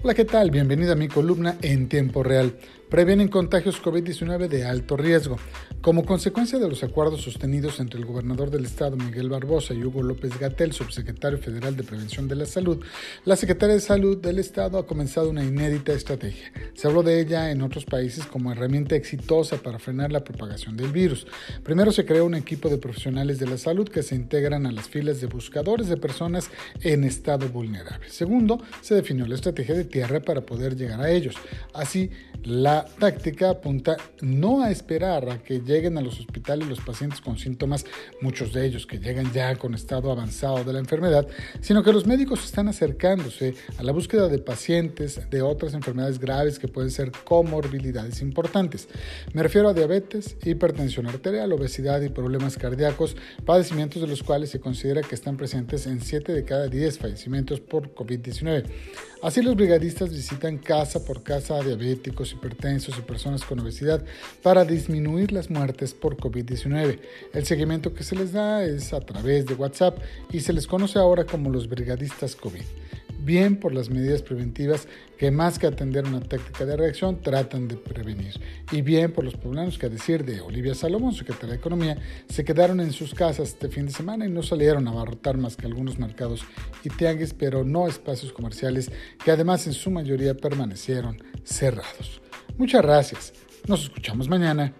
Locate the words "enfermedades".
45.74-46.18